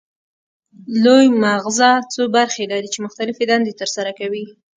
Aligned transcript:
لوی 1.03 1.25
مغزه 1.43 1.91
څو 2.13 2.21
برخې 2.35 2.63
لري 2.71 2.87
چې 2.93 3.03
مختلفې 3.05 3.45
دندې 3.51 3.73
ترسره 3.81 4.11
کوي 4.19 4.45